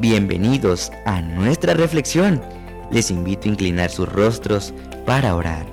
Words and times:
Bienvenidos 0.00 0.92
a 1.06 1.20
nuestra 1.20 1.74
reflexión. 1.74 2.40
Les 2.92 3.10
invito 3.10 3.48
a 3.48 3.48
inclinar 3.48 3.90
sus 3.90 4.08
rostros 4.08 4.72
para 5.04 5.34
orar. 5.34 5.66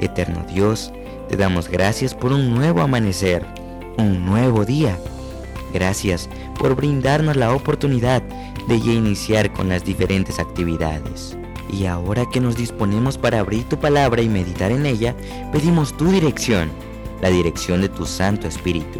Eterno 0.00 0.44
Dios, 0.52 0.92
te 1.28 1.36
damos 1.36 1.68
gracias 1.68 2.12
por 2.12 2.32
un 2.32 2.52
nuevo 2.52 2.80
amanecer, 2.80 3.46
un 3.98 4.26
nuevo 4.26 4.64
día. 4.64 4.98
Gracias 5.72 6.28
por 6.58 6.74
brindarnos 6.74 7.36
la 7.36 7.54
oportunidad 7.54 8.20
de 8.66 8.80
ya 8.80 8.90
iniciar 8.90 9.52
con 9.52 9.68
las 9.68 9.84
diferentes 9.84 10.40
actividades. 10.40 11.38
Y 11.72 11.86
ahora 11.86 12.28
que 12.32 12.40
nos 12.40 12.56
disponemos 12.56 13.16
para 13.16 13.38
abrir 13.38 13.62
tu 13.68 13.78
palabra 13.78 14.22
y 14.22 14.28
meditar 14.28 14.72
en 14.72 14.86
ella, 14.86 15.14
pedimos 15.52 15.96
tu 15.96 16.06
dirección, 16.06 16.68
la 17.20 17.28
dirección 17.28 17.80
de 17.80 17.88
tu 17.88 18.06
Santo 18.06 18.48
Espíritu. 18.48 18.98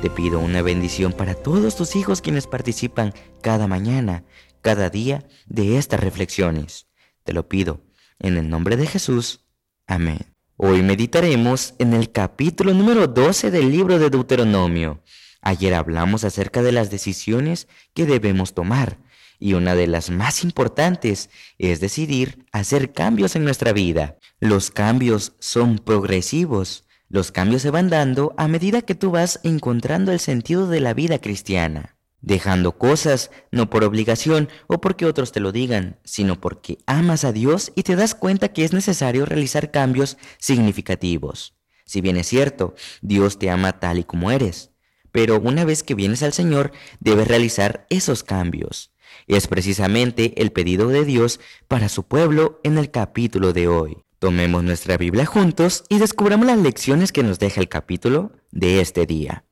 Te 0.00 0.10
pido 0.10 0.38
una 0.38 0.62
bendición 0.62 1.12
para 1.12 1.34
todos 1.34 1.74
tus 1.74 1.96
hijos 1.96 2.20
quienes 2.20 2.46
participan 2.46 3.12
cada 3.42 3.66
mañana, 3.66 4.22
cada 4.62 4.90
día 4.90 5.26
de 5.46 5.76
estas 5.76 5.98
reflexiones. 5.98 6.86
Te 7.24 7.32
lo 7.32 7.48
pido 7.48 7.82
en 8.20 8.36
el 8.36 8.48
nombre 8.48 8.76
de 8.76 8.86
Jesús. 8.86 9.44
Amén. 9.88 10.20
Hoy 10.56 10.82
meditaremos 10.82 11.74
en 11.80 11.94
el 11.94 12.12
capítulo 12.12 12.74
número 12.74 13.08
12 13.08 13.50
del 13.50 13.72
libro 13.72 13.98
de 13.98 14.08
Deuteronomio. 14.08 15.02
Ayer 15.42 15.74
hablamos 15.74 16.22
acerca 16.22 16.62
de 16.62 16.70
las 16.70 16.90
decisiones 16.90 17.66
que 17.92 18.06
debemos 18.06 18.54
tomar 18.54 18.98
y 19.40 19.54
una 19.54 19.74
de 19.74 19.88
las 19.88 20.10
más 20.10 20.44
importantes 20.44 21.28
es 21.58 21.80
decidir 21.80 22.46
hacer 22.52 22.92
cambios 22.92 23.34
en 23.34 23.42
nuestra 23.42 23.72
vida. 23.72 24.16
Los 24.38 24.70
cambios 24.70 25.34
son 25.40 25.78
progresivos 25.78 26.87
los 27.08 27.32
cambios 27.32 27.62
se 27.62 27.70
van 27.70 27.88
dando 27.88 28.34
a 28.36 28.48
medida 28.48 28.82
que 28.82 28.94
tú 28.94 29.10
vas 29.10 29.40
encontrando 29.42 30.12
el 30.12 30.20
sentido 30.20 30.68
de 30.68 30.80
la 30.80 30.92
vida 30.92 31.20
cristiana, 31.20 31.96
dejando 32.20 32.76
cosas 32.76 33.30
no 33.50 33.70
por 33.70 33.84
obligación 33.84 34.48
o 34.66 34.80
porque 34.80 35.06
otros 35.06 35.32
te 35.32 35.40
lo 35.40 35.50
digan, 35.50 35.98
sino 36.04 36.40
porque 36.40 36.78
amas 36.86 37.24
a 37.24 37.32
Dios 37.32 37.72
y 37.74 37.82
te 37.82 37.96
das 37.96 38.14
cuenta 38.14 38.48
que 38.52 38.64
es 38.64 38.72
necesario 38.72 39.24
realizar 39.24 39.70
cambios 39.70 40.18
significativos. 40.38 41.54
Si 41.86 42.02
bien 42.02 42.18
es 42.18 42.26
cierto, 42.26 42.74
Dios 43.00 43.38
te 43.38 43.48
ama 43.48 43.80
tal 43.80 43.98
y 43.98 44.04
como 44.04 44.30
eres, 44.30 44.72
pero 45.10 45.40
una 45.40 45.64
vez 45.64 45.82
que 45.82 45.94
vienes 45.94 46.22
al 46.22 46.34
Señor 46.34 46.72
debes 47.00 47.26
realizar 47.26 47.86
esos 47.88 48.22
cambios. 48.22 48.92
Es 49.26 49.48
precisamente 49.48 50.34
el 50.42 50.52
pedido 50.52 50.88
de 50.88 51.06
Dios 51.06 51.40
para 51.66 51.88
su 51.88 52.02
pueblo 52.02 52.60
en 52.62 52.76
el 52.76 52.90
capítulo 52.90 53.54
de 53.54 53.68
hoy. 53.68 53.96
Tomemos 54.18 54.64
nuestra 54.64 54.96
Biblia 54.96 55.26
juntos 55.26 55.84
y 55.88 55.98
descubramos 55.98 56.44
las 56.44 56.58
lecciones 56.58 57.12
que 57.12 57.22
nos 57.22 57.38
deja 57.38 57.60
el 57.60 57.68
capítulo 57.68 58.32
de 58.50 58.80
este 58.80 59.06
día. 59.06 59.44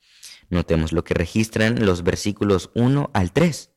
Notemos 0.51 0.93
lo 0.93 1.05
que 1.05 1.15
registran 1.15 1.87
los 1.87 2.03
versículos 2.03 2.71
1 2.75 3.11
al 3.13 3.33
3. 3.33 3.71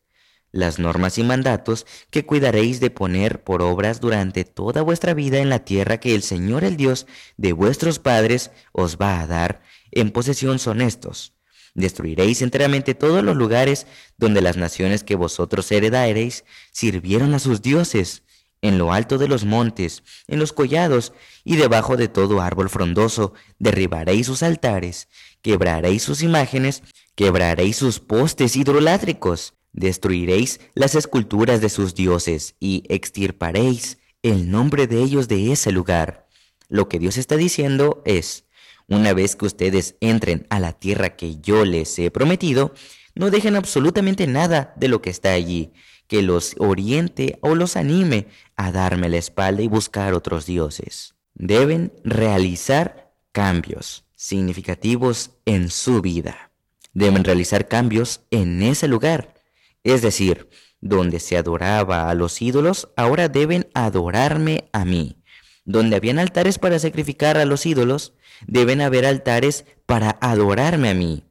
Las 0.51 0.79
normas 0.79 1.19
y 1.19 1.23
mandatos 1.23 1.85
que 2.09 2.25
cuidaréis 2.25 2.79
de 2.79 2.89
poner 2.89 3.43
por 3.43 3.61
obras 3.61 4.01
durante 4.01 4.45
toda 4.45 4.81
vuestra 4.81 5.13
vida 5.13 5.37
en 5.37 5.49
la 5.49 5.63
tierra 5.63 5.99
que 5.99 6.15
el 6.15 6.23
Señor 6.23 6.63
el 6.63 6.75
Dios 6.75 7.05
de 7.37 7.53
vuestros 7.53 7.99
padres 7.99 8.49
os 8.71 8.97
va 8.97 9.19
a 9.19 9.27
dar 9.27 9.61
en 9.91 10.09
posesión 10.09 10.57
son 10.57 10.81
estos. 10.81 11.33
Destruiréis 11.75 12.41
enteramente 12.41 12.95
todos 12.95 13.23
los 13.23 13.37
lugares 13.37 13.85
donde 14.17 14.41
las 14.41 14.57
naciones 14.57 15.03
que 15.03 15.15
vosotros 15.15 15.71
heredaréis 15.71 16.45
sirvieron 16.71 17.35
a 17.35 17.39
sus 17.39 17.61
dioses 17.61 18.23
en 18.61 18.77
lo 18.77 18.91
alto 18.91 19.17
de 19.17 19.27
los 19.27 19.45
montes, 19.45 20.03
en 20.27 20.39
los 20.39 20.53
collados 20.53 21.13
y 21.43 21.55
debajo 21.55 21.97
de 21.97 22.07
todo 22.07 22.41
árbol 22.41 22.69
frondoso, 22.69 23.33
derribaréis 23.57 24.27
sus 24.27 24.43
altares, 24.43 25.07
quebraréis 25.41 26.03
sus 26.03 26.21
imágenes, 26.21 26.83
quebraréis 27.15 27.77
sus 27.77 27.99
postes 27.99 28.55
hidrolátricos, 28.55 29.53
destruiréis 29.71 30.59
las 30.73 30.95
esculturas 30.95 31.61
de 31.61 31.69
sus 31.69 31.95
dioses 31.95 32.55
y 32.59 32.83
extirparéis 32.89 33.97
el 34.23 34.51
nombre 34.51 34.87
de 34.87 35.01
ellos 35.01 35.27
de 35.27 35.51
ese 35.51 35.71
lugar. 35.71 36.27
Lo 36.67 36.89
que 36.89 36.99
Dios 36.99 37.17
está 37.17 37.35
diciendo 37.35 38.01
es, 38.05 38.45
una 38.87 39.13
vez 39.13 39.35
que 39.35 39.45
ustedes 39.45 39.95
entren 40.01 40.47
a 40.49 40.59
la 40.59 40.73
tierra 40.73 41.15
que 41.15 41.39
yo 41.39 41.63
les 41.63 41.97
he 41.99 42.11
prometido, 42.11 42.73
no 43.15 43.29
dejen 43.29 43.55
absolutamente 43.55 44.27
nada 44.27 44.73
de 44.77 44.87
lo 44.87 45.01
que 45.01 45.09
está 45.09 45.31
allí, 45.31 45.71
que 46.09 46.23
los 46.23 46.55
oriente 46.57 47.37
o 47.41 47.55
los 47.55 47.77
anime 47.77 48.27
a 48.57 48.71
darme 48.71 49.07
la 49.07 49.17
espalda 49.17 49.61
y 49.61 49.67
buscar 49.67 50.15
otros 50.15 50.47
dioses. 50.47 51.13
Deben 51.35 51.93
realizar 52.03 53.13
cambios 53.31 54.05
significativos 54.15 55.31
en 55.45 55.69
su 55.69 56.01
vida. 56.01 56.51
Deben 56.93 57.23
realizar 57.23 57.67
cambios 57.67 58.21
en 58.31 58.63
ese 58.63 58.87
lugar. 58.87 59.35
Es 59.83 60.01
decir, 60.01 60.49
donde 60.81 61.19
se 61.19 61.37
adoraba 61.37 62.09
a 62.09 62.15
los 62.15 62.41
ídolos, 62.41 62.89
ahora 62.97 63.29
deben 63.29 63.69
adorarme 63.75 64.67
a 64.73 64.85
mí. 64.85 65.21
Donde 65.63 65.95
habían 65.95 66.17
altares 66.17 66.57
para 66.57 66.79
sacrificar 66.79 67.37
a 67.37 67.45
los 67.45 67.67
ídolos, 67.67 68.13
deben 68.47 68.81
haber 68.81 69.05
altares 69.05 69.65
para 69.85 70.17
adorarme 70.21 70.89
a 70.89 70.95
mí. 70.95 71.28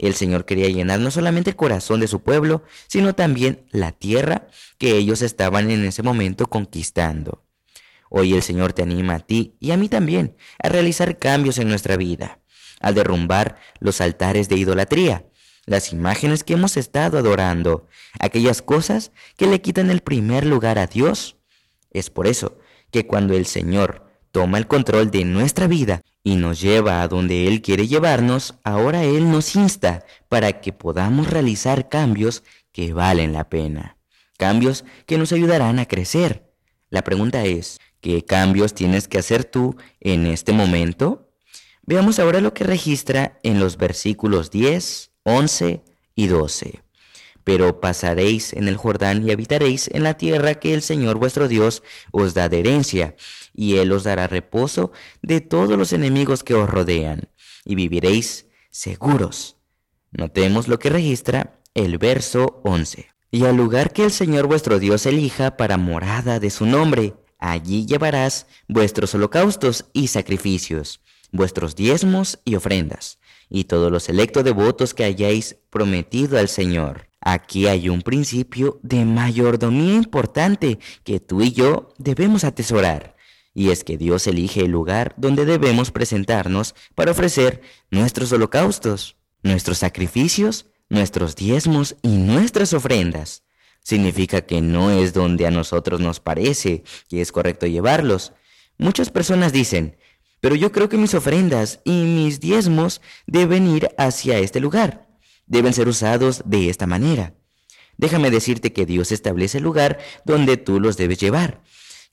El 0.00 0.14
Señor 0.14 0.46
quería 0.46 0.68
llenar 0.68 0.98
no 0.98 1.10
solamente 1.10 1.50
el 1.50 1.56
corazón 1.56 2.00
de 2.00 2.08
su 2.08 2.22
pueblo, 2.22 2.62
sino 2.86 3.14
también 3.14 3.66
la 3.70 3.92
tierra 3.92 4.48
que 4.78 4.96
ellos 4.96 5.20
estaban 5.20 5.70
en 5.70 5.84
ese 5.84 6.02
momento 6.02 6.46
conquistando. 6.46 7.44
Hoy 8.08 8.32
el 8.32 8.42
Señor 8.42 8.72
te 8.72 8.82
anima 8.82 9.16
a 9.16 9.18
ti 9.20 9.56
y 9.60 9.72
a 9.72 9.76
mí 9.76 9.90
también 9.90 10.36
a 10.62 10.70
realizar 10.70 11.18
cambios 11.18 11.58
en 11.58 11.68
nuestra 11.68 11.98
vida, 11.98 12.40
a 12.80 12.92
derrumbar 12.92 13.58
los 13.78 14.00
altares 14.00 14.48
de 14.48 14.56
idolatría, 14.56 15.26
las 15.66 15.92
imágenes 15.92 16.44
que 16.44 16.54
hemos 16.54 16.78
estado 16.78 17.18
adorando, 17.18 17.86
aquellas 18.18 18.62
cosas 18.62 19.12
que 19.36 19.46
le 19.46 19.60
quitan 19.60 19.90
el 19.90 20.00
primer 20.00 20.46
lugar 20.46 20.78
a 20.78 20.86
Dios. 20.86 21.36
Es 21.90 22.08
por 22.08 22.26
eso 22.26 22.56
que 22.90 23.06
cuando 23.06 23.34
el 23.34 23.44
Señor 23.44 24.06
toma 24.32 24.56
el 24.56 24.66
control 24.66 25.10
de 25.10 25.26
nuestra 25.26 25.66
vida 25.66 26.00
y 26.22 26.36
nos 26.36 26.60
lleva 26.60 27.02
a 27.02 27.08
donde 27.08 27.46
Él 27.46 27.62
quiere 27.62 27.86
llevarnos, 27.86 28.54
ahora 28.64 29.04
Él 29.04 29.30
nos 29.30 29.56
insta 29.56 30.04
para 30.28 30.60
que 30.60 30.72
podamos 30.72 31.28
realizar 31.28 31.88
cambios 31.88 32.42
que 32.72 32.92
valen 32.92 33.32
la 33.32 33.48
pena, 33.48 33.96
cambios 34.36 34.84
que 35.06 35.18
nos 35.18 35.32
ayudarán 35.32 35.78
a 35.78 35.86
crecer. 35.86 36.52
La 36.90 37.02
pregunta 37.02 37.44
es, 37.44 37.78
¿qué 38.00 38.24
cambios 38.24 38.74
tienes 38.74 39.08
que 39.08 39.18
hacer 39.18 39.44
tú 39.44 39.76
en 40.00 40.26
este 40.26 40.52
momento? 40.52 41.32
Veamos 41.82 42.18
ahora 42.18 42.40
lo 42.40 42.54
que 42.54 42.64
registra 42.64 43.38
en 43.42 43.58
los 43.58 43.76
versículos 43.76 44.50
10, 44.50 45.12
11 45.24 45.82
y 46.14 46.26
12 46.26 46.89
pero 47.50 47.80
pasaréis 47.80 48.52
en 48.52 48.68
el 48.68 48.76
Jordán 48.76 49.26
y 49.26 49.32
habitaréis 49.32 49.90
en 49.92 50.04
la 50.04 50.14
tierra 50.14 50.54
que 50.54 50.72
el 50.72 50.82
Señor 50.82 51.18
vuestro 51.18 51.48
Dios 51.48 51.82
os 52.12 52.32
da 52.32 52.48
de 52.48 52.60
herencia, 52.60 53.16
y 53.52 53.78
Él 53.78 53.90
os 53.90 54.04
dará 54.04 54.28
reposo 54.28 54.92
de 55.20 55.40
todos 55.40 55.76
los 55.76 55.92
enemigos 55.92 56.44
que 56.44 56.54
os 56.54 56.70
rodean, 56.70 57.28
y 57.64 57.74
viviréis 57.74 58.46
seguros. 58.70 59.56
Notemos 60.12 60.68
lo 60.68 60.78
que 60.78 60.90
registra 60.90 61.60
el 61.74 61.98
verso 61.98 62.60
11. 62.62 63.08
Y 63.32 63.44
al 63.46 63.56
lugar 63.56 63.92
que 63.92 64.04
el 64.04 64.12
Señor 64.12 64.46
vuestro 64.46 64.78
Dios 64.78 65.04
elija 65.04 65.56
para 65.56 65.76
morada 65.76 66.38
de 66.38 66.50
su 66.50 66.66
nombre, 66.66 67.14
allí 67.40 67.84
llevarás 67.84 68.46
vuestros 68.68 69.12
holocaustos 69.16 69.86
y 69.92 70.06
sacrificios, 70.06 71.00
vuestros 71.32 71.74
diezmos 71.74 72.38
y 72.44 72.54
ofrendas, 72.54 73.18
y 73.48 73.64
todos 73.64 73.90
los 73.90 74.08
electos 74.08 74.44
devotos 74.44 74.94
que 74.94 75.02
hayáis 75.02 75.56
prometido 75.68 76.38
al 76.38 76.46
Señor 76.46 77.09
Aquí 77.20 77.66
hay 77.66 77.90
un 77.90 78.00
principio 78.00 78.80
de 78.82 79.04
mayordomía 79.04 79.94
importante 79.94 80.78
que 81.04 81.20
tú 81.20 81.42
y 81.42 81.52
yo 81.52 81.92
debemos 81.98 82.44
atesorar. 82.44 83.16
Y 83.52 83.70
es 83.70 83.84
que 83.84 83.98
Dios 83.98 84.26
elige 84.26 84.62
el 84.62 84.70
lugar 84.70 85.14
donde 85.18 85.44
debemos 85.44 85.90
presentarnos 85.90 86.74
para 86.94 87.10
ofrecer 87.10 87.60
nuestros 87.90 88.32
holocaustos, 88.32 89.16
nuestros 89.42 89.78
sacrificios, 89.78 90.66
nuestros 90.88 91.36
diezmos 91.36 91.96
y 92.00 92.16
nuestras 92.16 92.72
ofrendas. 92.72 93.42
Significa 93.82 94.40
que 94.42 94.62
no 94.62 94.90
es 94.90 95.12
donde 95.12 95.46
a 95.46 95.50
nosotros 95.50 96.00
nos 96.00 96.20
parece 96.20 96.84
que 97.08 97.20
es 97.20 97.32
correcto 97.32 97.66
llevarlos. 97.66 98.32
Muchas 98.78 99.10
personas 99.10 99.52
dicen, 99.52 99.98
pero 100.40 100.54
yo 100.54 100.72
creo 100.72 100.88
que 100.88 100.96
mis 100.96 101.14
ofrendas 101.14 101.80
y 101.84 102.04
mis 102.04 102.40
diezmos 102.40 103.02
deben 103.26 103.66
ir 103.66 103.90
hacia 103.98 104.38
este 104.38 104.60
lugar 104.60 105.09
deben 105.50 105.74
ser 105.74 105.88
usados 105.88 106.42
de 106.46 106.70
esta 106.70 106.86
manera. 106.86 107.34
Déjame 107.98 108.30
decirte 108.30 108.72
que 108.72 108.86
Dios 108.86 109.12
establece 109.12 109.58
el 109.58 109.64
lugar 109.64 109.98
donde 110.24 110.56
tú 110.56 110.80
los 110.80 110.96
debes 110.96 111.18
llevar. 111.18 111.60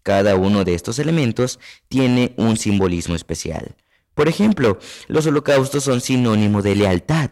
Cada 0.03 0.35
uno 0.35 0.65
de 0.65 0.73
estos 0.73 0.99
elementos 0.99 1.59
tiene 1.87 2.33
un 2.37 2.57
simbolismo 2.57 3.15
especial. 3.15 3.75
Por 4.13 4.27
ejemplo, 4.27 4.79
los 5.07 5.27
holocaustos 5.27 5.83
son 5.83 6.01
sinónimo 6.01 6.61
de 6.61 6.75
lealtad, 6.75 7.29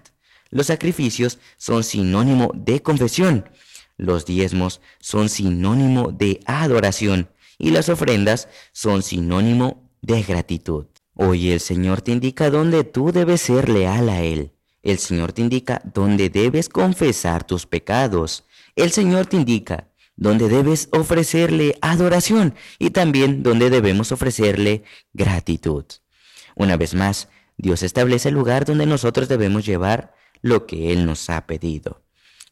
los 0.52 0.68
sacrificios 0.68 1.40
son 1.58 1.84
sinónimo 1.84 2.52
de 2.54 2.82
confesión, 2.82 3.50
los 3.98 4.26
diezmos 4.26 4.82
son 5.00 5.28
sinónimo 5.28 6.12
de 6.12 6.40
adoración 6.46 7.30
y 7.58 7.72
las 7.72 7.90
ofrendas 7.90 8.48
son 8.72 9.02
sinónimo 9.02 9.90
de 10.02 10.22
gratitud. 10.22 10.86
Hoy 11.16 11.52
el 11.52 11.62
Señor 11.62 12.02
te 12.02 12.12
indica 12.12 12.50
dónde 12.50 12.84
tú 12.84 13.12
debes 13.12 13.42
ser 13.42 13.70
leal 13.70 14.10
a 14.10 14.22
Él. 14.22 14.55
El 14.86 15.00
Señor 15.00 15.34
te 15.34 15.42
indica 15.42 15.82
dónde 15.94 16.30
debes 16.30 16.70
confesar 16.70 17.44
tus 17.44 17.66
pecados 17.66 18.46
el 18.76 18.92
Señor 18.92 19.26
te 19.26 19.38
indica 19.38 19.88
dónde 20.18 20.50
debes 20.50 20.90
ofrecerle 20.92 21.78
adoración 21.82 22.56
y 22.78 22.90
también 22.90 23.42
dónde 23.42 23.70
debemos 23.70 24.12
ofrecerle 24.12 24.84
gratitud. 25.14 25.86
Una 26.56 26.76
vez 26.76 26.94
más, 26.94 27.30
Dios 27.58 27.84
establece 27.84 28.30
el 28.30 28.36
lugar 28.36 28.66
donde 28.66 28.86
nosotros 28.86 29.30
debemos 29.30 29.66
llevar 29.66 30.14
lo 30.42 30.66
que 30.66 30.92
Él 30.92 31.06
nos 31.06 31.30
ha 31.30 31.48
pedido. 31.48 32.04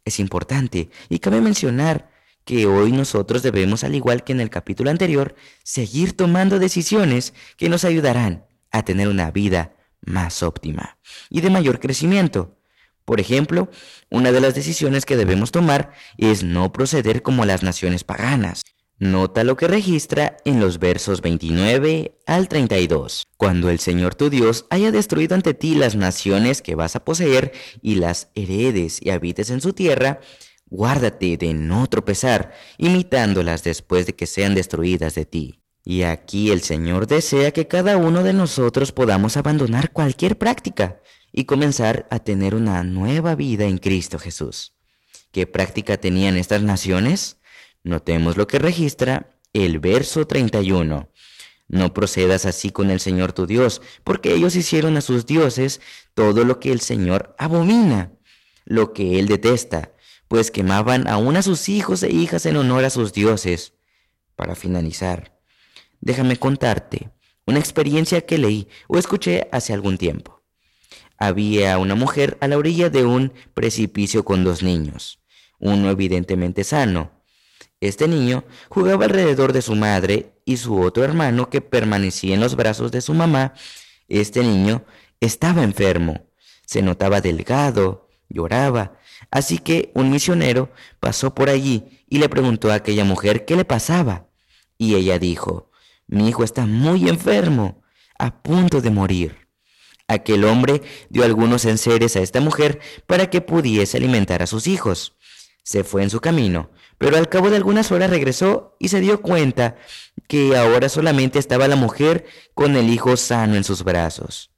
Es 0.06 0.20
importante 0.20 0.90
y 1.10 1.20
cabe 1.20 1.42
mencionar 1.42 2.10
que 2.46 2.68
hoy 2.68 2.94
nosotros 2.94 3.44
debemos, 3.44 3.84
al 3.84 3.96
igual 3.96 4.24
que 4.24 4.32
en 4.32 4.40
el 4.40 4.50
capítulo 4.50 4.92
anterior, 4.92 5.36
seguir 5.64 6.16
tomando 6.16 6.58
decisiones 6.58 7.34
que 7.58 7.68
nos 7.68 7.84
ayudarán 7.84 8.46
a 8.72 8.84
tener 8.84 9.10
una 9.10 9.30
vida 9.32 9.76
más 10.06 10.44
óptima 10.44 10.98
y 11.30 11.42
de 11.42 11.50
mayor 11.50 11.80
crecimiento. 11.80 12.58
Por 13.06 13.20
ejemplo, 13.20 13.70
una 14.10 14.32
de 14.32 14.40
las 14.40 14.56
decisiones 14.56 15.06
que 15.06 15.18
debemos 15.18 15.52
tomar 15.52 15.92
es 16.18 16.44
no 16.44 16.72
proceder 16.72 17.22
como 17.22 17.46
las 17.46 17.64
naciones 17.64 18.04
paganas. 18.04 18.64
Nota 19.00 19.44
lo 19.44 19.58
que 19.58 19.68
registra 19.68 20.38
en 20.46 20.62
los 20.62 20.80
versos 20.80 21.22
29 21.22 22.20
al 22.26 22.48
32. 22.48 23.26
Cuando 23.38 23.70
el 23.70 23.80
Señor 23.80 24.16
tu 24.16 24.30
Dios 24.30 24.66
haya 24.70 24.92
destruido 24.92 25.36
ante 25.36 25.54
ti 25.54 25.76
las 25.76 25.96
naciones 25.96 26.62
que 26.62 26.76
vas 26.76 26.96
a 26.96 27.04
poseer 27.04 27.52
y 27.82 27.96
las 27.96 28.30
heredes 28.36 29.00
y 29.02 29.10
habites 29.10 29.50
en 29.50 29.60
su 29.60 29.74
tierra, 29.74 30.22
guárdate 30.68 31.36
de 31.38 31.54
no 31.54 31.88
tropezar, 31.88 32.54
imitándolas 32.78 33.64
después 33.64 34.06
de 34.06 34.16
que 34.16 34.28
sean 34.28 34.56
destruidas 34.56 35.16
de 35.16 35.26
ti. 35.26 35.63
Y 35.86 36.04
aquí 36.04 36.52
el 36.52 36.62
Señor 36.62 37.08
desea 37.08 37.52
que 37.52 37.68
cada 37.68 37.98
uno 37.98 38.24
de 38.24 38.34
nosotros 38.34 38.92
podamos 38.92 39.36
abandonar 39.36 39.92
cualquier 39.92 40.38
práctica 40.38 41.02
y 41.32 41.46
comenzar 41.46 42.08
a 42.10 42.20
tener 42.20 42.56
una 42.56 42.84
nueva 42.84 43.36
vida 43.36 43.66
en 43.66 43.80
Cristo 43.80 44.18
Jesús. 44.18 44.74
¿Qué 45.32 45.46
práctica 45.48 45.98
tenían 45.98 46.38
estas 46.38 46.62
naciones? 46.62 47.38
Notemos 47.84 48.38
lo 48.38 48.48
que 48.48 48.60
registra 48.60 49.36
el 49.52 49.80
verso 49.80 50.26
31. 50.26 51.10
No 51.68 51.94
procedas 51.94 52.46
así 52.46 52.70
con 52.70 52.92
el 52.92 53.00
Señor 53.00 53.34
tu 53.34 53.46
Dios, 53.46 53.82
porque 54.04 54.34
ellos 54.34 54.56
hicieron 54.56 54.96
a 54.96 55.02
sus 55.02 55.26
dioses 55.26 55.82
todo 56.14 56.46
lo 56.46 56.60
que 56.60 56.72
el 56.72 56.82
Señor 56.82 57.36
abomina, 57.38 58.14
lo 58.64 58.94
que 58.94 59.20
Él 59.20 59.28
detesta, 59.28 59.92
pues 60.28 60.52
quemaban 60.52 61.08
aún 61.08 61.36
a 61.36 61.42
sus 61.42 61.68
hijos 61.68 62.04
e 62.04 62.12
hijas 62.12 62.46
en 62.46 62.58
honor 62.58 62.86
a 62.86 62.90
sus 62.90 63.12
dioses. 63.12 63.74
Para 64.36 64.56
finalizar, 64.56 65.33
déjame 66.04 66.38
contarte 66.38 67.12
una 67.46 67.60
experiencia 67.60 68.22
que 68.26 68.38
leí 68.38 68.68
o 68.88 68.98
escuché 68.98 69.48
hace 69.52 69.74
algún 69.74 69.98
tiempo. 69.98 70.44
Había 71.18 71.78
una 71.78 71.96
mujer 71.96 72.38
a 72.42 72.48
la 72.48 72.58
orilla 72.58 72.90
de 72.90 73.06
un 73.06 73.34
precipicio 73.54 74.26
con 74.26 74.44
dos 74.44 74.64
niños, 74.64 75.20
uno 75.60 75.90
evidentemente 75.90 76.64
sano. 76.64 77.12
Este 77.80 78.08
niño 78.08 78.44
jugaba 78.70 79.06
alrededor 79.06 79.54
de 79.54 79.62
su 79.62 79.76
madre 79.76 80.34
y 80.46 80.58
su 80.58 80.82
otro 80.82 81.04
hermano 81.04 81.50
que 81.50 81.62
permanecía 81.62 82.34
en 82.34 82.42
los 82.42 82.56
brazos 82.56 82.92
de 82.92 83.02
su 83.02 83.14
mamá. 83.14 83.54
Este 84.08 84.42
niño 84.42 84.84
estaba 85.22 85.64
enfermo, 85.64 86.28
se 86.66 86.82
notaba 86.82 87.22
delgado, 87.22 88.10
lloraba, 88.30 88.98
así 89.32 89.58
que 89.58 89.92
un 89.96 90.12
misionero 90.12 90.70
pasó 91.00 91.34
por 91.34 91.50
allí 91.50 92.04
y 92.10 92.20
le 92.20 92.30
preguntó 92.30 92.72
a 92.72 92.76
aquella 92.76 93.06
mujer 93.06 93.46
qué 93.46 93.56
le 93.56 93.66
pasaba. 93.66 94.28
Y 94.78 94.96
ella 94.96 95.20
dijo, 95.20 95.70
mi 96.08 96.30
hijo 96.30 96.44
está 96.44 96.66
muy 96.66 97.10
enfermo, 97.10 97.82
a 98.20 98.42
punto 98.42 98.82
de 98.82 98.92
morir. 98.92 99.48
Aquel 100.08 100.44
hombre 100.46 100.82
dio 101.10 101.24
algunos 101.24 101.66
enseres 101.66 102.16
a 102.16 102.22
esta 102.22 102.42
mujer 102.42 102.80
para 103.08 103.30
que 103.30 103.42
pudiese 103.42 103.98
alimentar 103.98 104.44
a 104.44 104.48
sus 104.48 104.68
hijos. 104.68 105.16
Se 105.64 105.84
fue 105.84 106.04
en 106.04 106.10
su 106.10 106.20
camino, 106.20 106.72
pero 106.98 107.18
al 107.18 107.30
cabo 107.30 107.50
de 107.50 107.56
algunas 107.56 107.92
horas 107.92 108.10
regresó 108.10 108.76
y 108.80 108.90
se 108.90 109.00
dio 109.00 109.22
cuenta 109.22 109.78
que 110.28 110.58
ahora 110.58 110.90
solamente 110.90 111.40
estaba 111.40 111.68
la 111.68 111.78
mujer 111.78 112.26
con 112.54 112.76
el 112.76 112.90
hijo 112.90 113.16
sano 113.16 113.56
en 113.56 113.64
sus 113.64 113.84
brazos. 113.84 114.52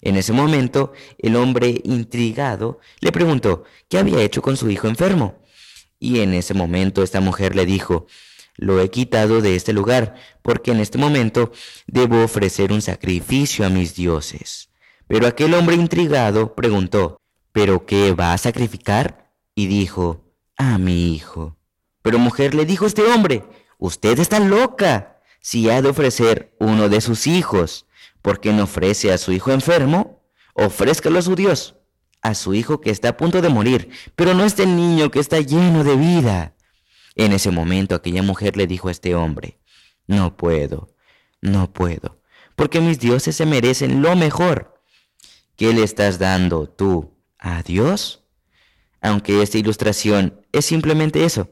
En 0.00 0.16
ese 0.16 0.32
momento, 0.32 0.92
el 1.18 1.36
hombre 1.36 1.80
intrigado 1.84 2.78
le 3.00 3.12
preguntó 3.12 3.64
qué 3.88 3.98
había 3.98 4.22
hecho 4.22 4.42
con 4.42 4.56
su 4.56 4.70
hijo 4.70 4.86
enfermo. 4.88 5.42
Y 5.98 6.20
en 6.20 6.34
ese 6.34 6.54
momento 6.54 7.02
esta 7.02 7.20
mujer 7.20 7.56
le 7.56 7.66
dijo, 7.66 8.06
lo 8.58 8.80
he 8.80 8.90
quitado 8.90 9.40
de 9.40 9.54
este 9.54 9.72
lugar, 9.72 10.16
porque 10.42 10.72
en 10.72 10.80
este 10.80 10.98
momento 10.98 11.52
debo 11.86 12.22
ofrecer 12.22 12.72
un 12.72 12.82
sacrificio 12.82 13.64
a 13.64 13.70
mis 13.70 13.94
dioses. 13.94 14.68
Pero 15.06 15.26
aquel 15.26 15.54
hombre 15.54 15.76
intrigado 15.76 16.54
preguntó, 16.54 17.20
¿pero 17.52 17.86
qué 17.86 18.12
va 18.12 18.32
a 18.32 18.38
sacrificar? 18.38 19.32
Y 19.54 19.68
dijo, 19.68 20.24
a 20.56 20.76
mi 20.76 21.14
hijo. 21.14 21.56
Pero 22.02 22.18
mujer 22.18 22.54
le 22.54 22.66
dijo 22.66 22.84
este 22.84 23.02
hombre, 23.02 23.44
usted 23.78 24.18
está 24.18 24.40
loca. 24.40 25.20
Si 25.40 25.70
ha 25.70 25.80
de 25.80 25.88
ofrecer 25.88 26.54
uno 26.58 26.88
de 26.88 27.00
sus 27.00 27.28
hijos, 27.28 27.86
¿por 28.22 28.40
qué 28.40 28.52
no 28.52 28.64
ofrece 28.64 29.12
a 29.12 29.18
su 29.18 29.30
hijo 29.30 29.52
enfermo? 29.52 30.20
Ofrézcalo 30.54 31.20
a 31.20 31.22
su 31.22 31.36
Dios, 31.36 31.76
a 32.22 32.34
su 32.34 32.54
hijo 32.54 32.80
que 32.80 32.90
está 32.90 33.10
a 33.10 33.16
punto 33.16 33.40
de 33.40 33.48
morir, 33.48 33.90
pero 34.16 34.34
no 34.34 34.44
este 34.44 34.66
niño 34.66 35.12
que 35.12 35.20
está 35.20 35.40
lleno 35.40 35.84
de 35.84 35.94
vida. 35.94 36.54
En 37.18 37.32
ese 37.32 37.50
momento 37.50 37.96
aquella 37.96 38.22
mujer 38.22 38.56
le 38.56 38.68
dijo 38.68 38.86
a 38.88 38.92
este 38.92 39.16
hombre, 39.16 39.58
no 40.06 40.36
puedo, 40.36 40.94
no 41.42 41.72
puedo, 41.72 42.22
porque 42.54 42.80
mis 42.80 43.00
dioses 43.00 43.34
se 43.34 43.44
merecen 43.44 44.02
lo 44.02 44.14
mejor. 44.14 44.80
¿Qué 45.56 45.72
le 45.72 45.82
estás 45.82 46.20
dando 46.20 46.68
tú 46.68 47.18
a 47.36 47.64
Dios? 47.64 48.24
Aunque 49.00 49.42
esta 49.42 49.58
ilustración 49.58 50.46
es 50.52 50.64
simplemente 50.64 51.24
eso, 51.24 51.50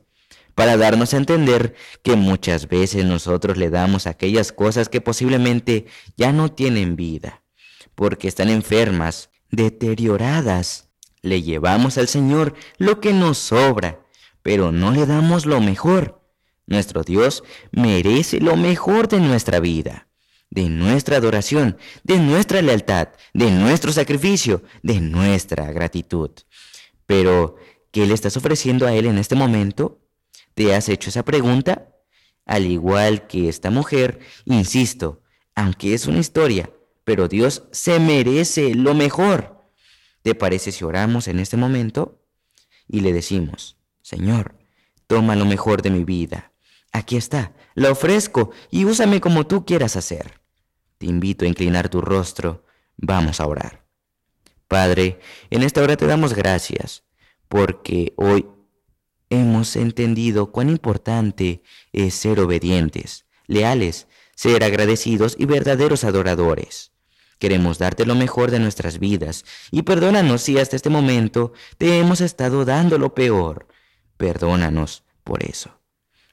para 0.54 0.76
darnos 0.76 1.12
a 1.12 1.16
entender 1.16 1.74
que 2.04 2.14
muchas 2.14 2.68
veces 2.68 3.04
nosotros 3.04 3.56
le 3.56 3.68
damos 3.68 4.06
aquellas 4.06 4.52
cosas 4.52 4.88
que 4.88 5.00
posiblemente 5.00 5.86
ya 6.16 6.32
no 6.32 6.52
tienen 6.52 6.94
vida, 6.94 7.42
porque 7.96 8.28
están 8.28 8.50
enfermas, 8.50 9.30
deterioradas. 9.50 10.90
Le 11.22 11.42
llevamos 11.42 11.98
al 11.98 12.06
Señor 12.06 12.54
lo 12.78 13.00
que 13.00 13.12
nos 13.12 13.38
sobra, 13.38 14.05
pero 14.46 14.70
no 14.70 14.92
le 14.92 15.06
damos 15.06 15.44
lo 15.44 15.60
mejor. 15.60 16.22
Nuestro 16.66 17.02
Dios 17.02 17.42
merece 17.72 18.38
lo 18.38 18.56
mejor 18.56 19.08
de 19.08 19.18
nuestra 19.18 19.58
vida 19.58 20.06
de 20.50 20.68
nuestra 20.68 21.16
adoración, 21.16 21.76
de 22.04 22.20
nuestra 22.20 22.62
lealtad, 22.62 23.08
de 23.34 23.50
nuestro 23.50 23.92
sacrificio, 23.92 24.62
de 24.84 25.00
nuestra 25.00 25.72
gratitud. 25.72 26.30
Pero, 27.04 27.56
¿qué 27.90 28.06
le 28.06 28.14
estás 28.14 28.36
ofreciendo 28.36 28.86
a 28.86 28.94
Él 28.94 29.06
en 29.06 29.18
este 29.18 29.34
momento? 29.34 30.00
¿Te 30.54 30.72
has 30.72 30.88
hecho 30.88 31.10
esa 31.10 31.24
pregunta? 31.24 31.88
Al 32.44 32.66
igual 32.66 33.26
que 33.26 33.48
esta 33.48 33.70
mujer, 33.70 34.20
insisto, 34.44 35.20
aunque 35.56 35.92
es 35.92 36.06
una 36.06 36.20
historia, 36.20 36.70
pero 37.02 37.26
Dios 37.26 37.64
se 37.72 37.98
merece 37.98 38.76
lo 38.76 38.94
mejor. 38.94 39.68
¿Te 40.22 40.36
parece 40.36 40.70
si 40.70 40.84
oramos 40.84 41.26
en 41.26 41.40
este 41.40 41.56
momento 41.56 42.22
y 42.86 43.00
le 43.00 43.12
decimos, 43.12 43.76
Señor, 44.06 44.54
toma 45.08 45.34
lo 45.34 45.44
mejor 45.46 45.82
de 45.82 45.90
mi 45.90 46.04
vida? 46.04 46.52
Aquí 46.92 47.16
está, 47.16 47.56
la 47.74 47.90
ofrezco 47.90 48.52
y 48.70 48.84
úsame 48.84 49.20
como 49.20 49.48
tú 49.48 49.66
quieras 49.66 49.96
hacer. 49.96 50.40
Te 50.98 51.06
invito 51.06 51.44
a 51.44 51.48
inclinar 51.48 51.88
tu 51.88 52.00
rostro. 52.00 52.64
Vamos 52.96 53.40
a 53.40 53.46
orar. 53.48 53.84
Padre, 54.68 55.18
en 55.50 55.64
esta 55.64 55.82
hora 55.82 55.96
te 55.96 56.06
damos 56.06 56.34
gracias 56.34 57.02
porque 57.48 58.12
hoy 58.16 58.46
hemos 59.28 59.74
entendido 59.74 60.52
cuán 60.52 60.68
importante 60.68 61.64
es 61.92 62.14
ser 62.14 62.38
obedientes, 62.38 63.26
leales, 63.48 64.06
ser 64.36 64.62
agradecidos 64.62 65.34
y 65.36 65.46
verdaderos 65.46 66.04
adoradores. 66.04 66.92
Queremos 67.40 67.78
darte 67.78 68.06
lo 68.06 68.14
mejor 68.14 68.52
de 68.52 68.60
nuestras 68.60 69.00
vidas 69.00 69.44
y 69.72 69.82
perdónanos 69.82 70.42
si 70.42 70.60
hasta 70.60 70.76
este 70.76 70.90
momento 70.90 71.52
te 71.76 71.98
hemos 71.98 72.20
estado 72.20 72.64
dando 72.64 72.98
lo 72.98 73.12
peor. 73.12 73.66
Perdónanos 74.16 75.04
por 75.24 75.44
eso. 75.44 75.80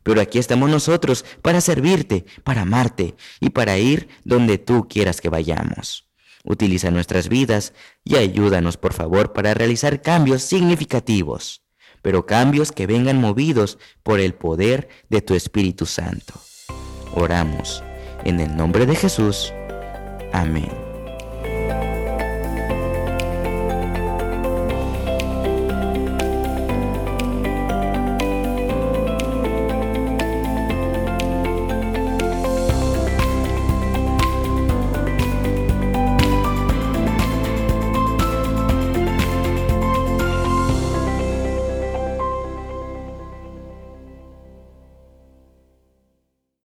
Pero 0.03 0.21
aquí 0.21 0.37
estamos 0.37 0.69
nosotros 0.69 1.25
para 1.41 1.61
servirte, 1.61 2.25
para 2.43 2.61
amarte 2.61 3.15
y 3.39 3.49
para 3.49 3.77
ir 3.77 4.09
donde 4.23 4.57
tú 4.57 4.87
quieras 4.87 5.21
que 5.21 5.29
vayamos. 5.29 6.09
Utiliza 6.43 6.91
nuestras 6.91 7.29
vidas 7.29 7.73
y 8.03 8.17
ayúdanos, 8.17 8.75
por 8.75 8.93
favor, 8.93 9.31
para 9.31 9.53
realizar 9.53 10.01
cambios 10.01 10.43
significativos, 10.43 11.63
pero 12.01 12.25
cambios 12.25 12.73
que 12.73 12.85
vengan 12.85 13.21
movidos 13.21 13.79
por 14.03 14.19
el 14.19 14.33
poder 14.33 14.89
de 15.09 15.21
tu 15.21 15.35
Espíritu 15.35 15.85
Santo. 15.85 16.33
Oramos 17.15 17.81
en 18.25 18.41
el 18.41 18.55
nombre 18.57 18.85
de 18.85 18.95
Jesús. 18.95 19.53
Amén. 20.33 20.82